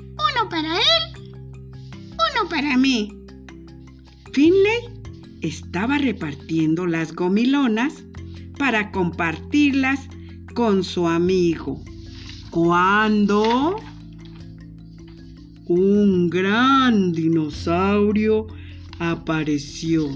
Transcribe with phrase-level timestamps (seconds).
[0.00, 3.14] Uno para él, uno para mí.
[4.32, 4.98] Finley
[5.40, 8.04] estaba repartiendo las gomilonas
[8.58, 10.08] para compartirlas
[10.58, 11.80] con su amigo.
[12.50, 13.76] Cuando
[15.68, 18.48] un gran dinosaurio
[18.98, 20.08] apareció.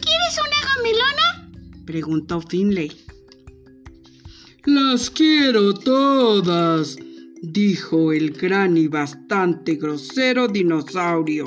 [0.00, 1.48] ¿Quieres una gomilona?
[1.84, 2.90] preguntó Finley.
[4.64, 6.96] Las quiero todas,
[7.40, 11.44] dijo el gran y bastante grosero dinosaurio.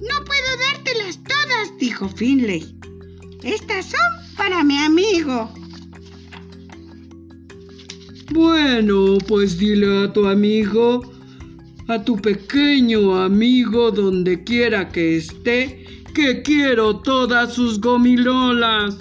[0.00, 2.79] No puedo dártelas todas, dijo Finley.
[3.42, 5.50] Estas son para mi amigo.
[8.32, 11.02] Bueno, pues dile a tu amigo,
[11.88, 15.84] a tu pequeño amigo donde quiera que esté,
[16.14, 18.96] que quiero todas sus gomilolas.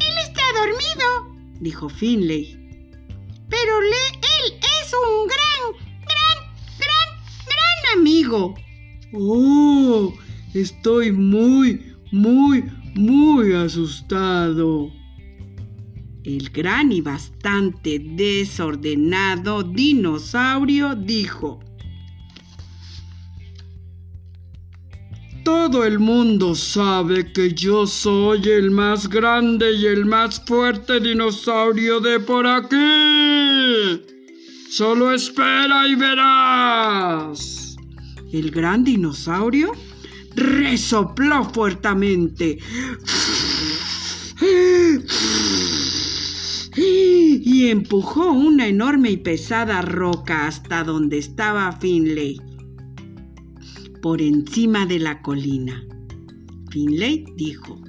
[0.00, 2.58] Él está dormido, dijo Finley.
[3.48, 5.62] Pero le, él es un gran,
[6.00, 6.38] gran,
[6.78, 7.08] gran,
[7.46, 8.54] gran amigo.
[9.12, 10.12] Oh,
[10.54, 12.64] estoy muy, muy,
[12.94, 14.90] muy asustado.
[16.22, 21.60] El gran y bastante desordenado dinosaurio dijo,
[25.44, 32.00] Todo el mundo sabe que yo soy el más grande y el más fuerte dinosaurio
[32.00, 34.00] de por aquí.
[34.70, 37.76] Solo espera y verás.
[38.32, 39.72] El gran dinosaurio
[40.36, 42.58] resopló fuertemente.
[46.76, 52.40] Y empujó una enorme y pesada roca hasta donde estaba Finley,
[54.02, 55.84] por encima de la colina.
[56.70, 57.80] Finley dijo,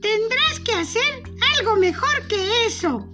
[0.00, 1.22] Tendrás que hacer
[1.58, 3.06] algo mejor que eso,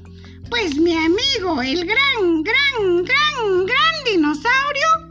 [0.49, 5.07] pues mi amigo, el gran, gran, gran, gran dinosaurio,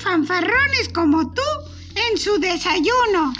[0.00, 1.42] fanfarrones como tú
[2.10, 3.32] en su desayuno.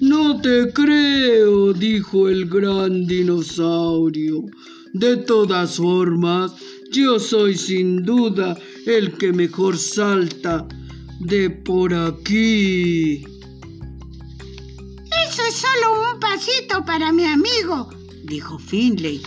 [0.00, 4.44] No te creo, dijo el gran dinosaurio.
[4.92, 6.52] De todas formas,
[6.90, 10.66] yo soy sin duda el que mejor salta
[11.20, 13.24] de por aquí.
[15.28, 17.90] Eso es solo un pasito para mi amigo,
[18.24, 19.20] dijo Finley.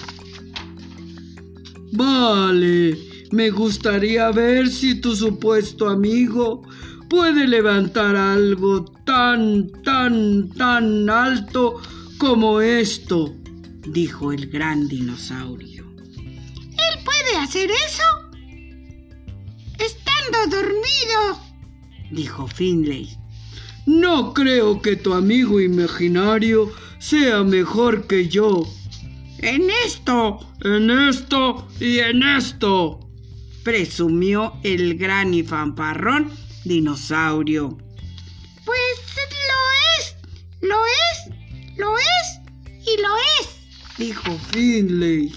[1.92, 2.98] Vale,
[3.32, 6.64] me gustaría ver si tu supuesto amigo
[7.14, 11.80] puede levantar algo tan, tan, tan alto
[12.18, 13.36] como esto,
[13.88, 15.86] dijo el gran dinosaurio.
[16.18, 18.04] ¿Él puede hacer eso?
[19.78, 21.40] Estando dormido,
[22.10, 23.16] dijo Finley.
[23.86, 28.68] No creo que tu amigo imaginario sea mejor que yo.
[29.38, 33.08] En esto, en esto y en esto,
[33.64, 36.32] presumió el gran y fanfarrón
[36.66, 37.78] dinosaurio.
[38.66, 38.96] Pues
[39.52, 39.62] lo
[39.98, 40.16] es,
[40.62, 41.18] lo es,
[41.78, 42.40] lo es
[42.86, 43.48] y lo es,
[43.98, 45.32] dijo Finley.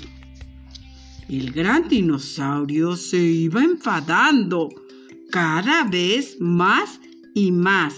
[1.29, 4.69] El gran dinosaurio se iba enfadando
[5.33, 7.01] cada vez más
[7.35, 7.95] y más.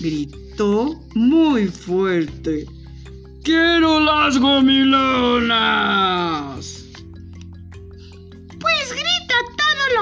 [0.00, 2.66] Gritó muy fuerte.
[3.42, 5.92] ¡Quiero las gomilonas!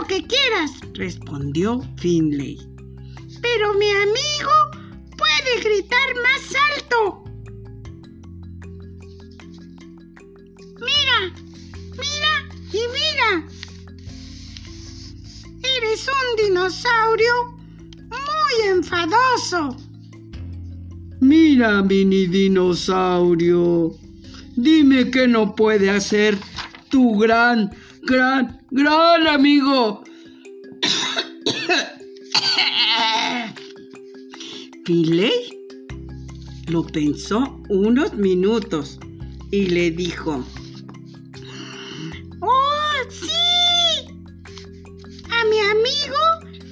[0.07, 2.59] Que quieras, respondió Finley.
[3.41, 4.51] Pero mi amigo
[5.17, 7.25] puede gritar más alto.
[10.79, 11.35] Mira,
[11.93, 12.33] mira
[12.73, 13.47] y mira.
[15.77, 17.35] Eres un dinosaurio
[18.11, 19.77] muy enfadoso.
[21.21, 23.95] Mira, mini dinosaurio.
[24.57, 26.39] Dime qué no puede hacer
[26.91, 27.71] tu gran,
[28.03, 30.03] gran, gran amigo.
[34.85, 35.33] Finley
[36.67, 38.99] lo pensó unos minutos
[39.51, 40.45] y le dijo,
[42.41, 43.29] ¡Oh, sí!
[45.31, 46.19] A mi amigo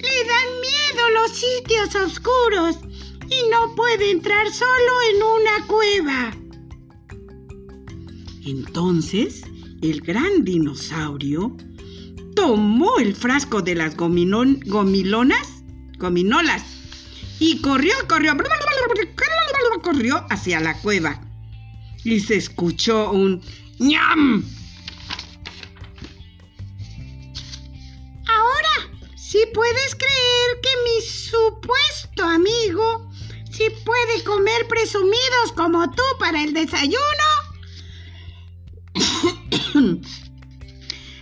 [0.01, 2.77] le dan miedo los sitios oscuros
[3.29, 6.31] y no puede entrar solo en una cueva.
[8.45, 9.43] Entonces,
[9.81, 11.55] el gran dinosaurio
[12.35, 15.47] tomó el frasco de las gomilon- gomilonas,
[15.97, 16.63] gominolas,
[17.39, 18.35] y corrió, corrió,
[19.81, 21.21] corrió hacia la cueva.
[22.03, 23.41] Y se escuchó un
[23.79, 24.43] ñam.
[28.27, 33.09] Ahora, si puedes creer que mi supuesto amigo
[33.51, 37.28] sí puede comer presumidos como tú para el desayuno.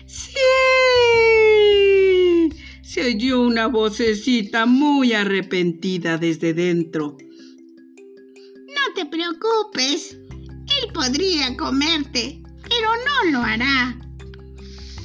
[0.06, 0.40] Sí.
[2.82, 7.18] Se oyó una vocecita muy arrepentida desde dentro.
[8.68, 14.00] No te preocupes, él podría comerte, pero no lo hará.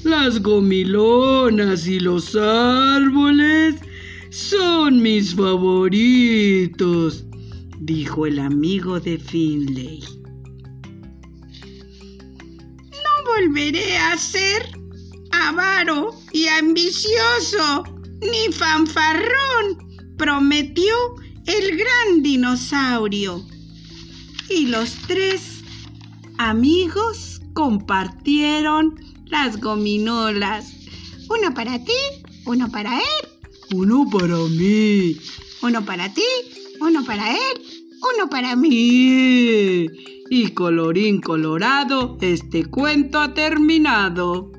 [0.04, 3.76] Las gomilonas y los árboles
[4.30, 7.24] son mis favoritos,
[7.78, 10.02] dijo el amigo de Finley.
[13.42, 14.70] Volveré a ser
[15.32, 17.82] avaro y ambicioso,
[18.20, 20.94] ni fanfarrón, prometió
[21.46, 23.44] el gran dinosaurio.
[24.48, 25.62] Y los tres
[26.38, 28.94] amigos compartieron
[29.26, 30.72] las gominolas.
[31.28, 32.00] Uno para ti,
[32.46, 33.28] uno para él,
[33.74, 35.16] uno para mí.
[35.62, 36.22] uno para ti,
[36.80, 39.86] uno para él, uno para mí.
[40.30, 44.50] Y, colorín colorado, este cuento ha terminado.